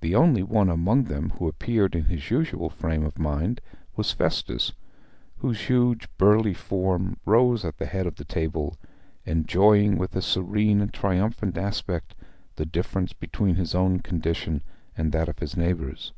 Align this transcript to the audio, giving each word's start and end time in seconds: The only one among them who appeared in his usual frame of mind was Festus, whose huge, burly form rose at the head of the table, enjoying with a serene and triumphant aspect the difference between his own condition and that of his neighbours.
The 0.00 0.14
only 0.14 0.44
one 0.44 0.68
among 0.70 1.06
them 1.06 1.30
who 1.30 1.48
appeared 1.48 1.96
in 1.96 2.04
his 2.04 2.30
usual 2.30 2.70
frame 2.70 3.04
of 3.04 3.18
mind 3.18 3.60
was 3.96 4.12
Festus, 4.12 4.74
whose 5.38 5.62
huge, 5.62 6.06
burly 6.18 6.54
form 6.54 7.16
rose 7.26 7.64
at 7.64 7.78
the 7.78 7.86
head 7.86 8.06
of 8.06 8.14
the 8.14 8.24
table, 8.24 8.76
enjoying 9.24 9.98
with 9.98 10.14
a 10.14 10.22
serene 10.22 10.80
and 10.80 10.94
triumphant 10.94 11.58
aspect 11.58 12.14
the 12.54 12.64
difference 12.64 13.12
between 13.12 13.56
his 13.56 13.74
own 13.74 13.98
condition 13.98 14.62
and 14.96 15.10
that 15.10 15.28
of 15.28 15.40
his 15.40 15.56
neighbours. 15.56 16.12